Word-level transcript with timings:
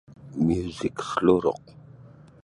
Muzik 0.45 0.97
selorok 1.09 1.61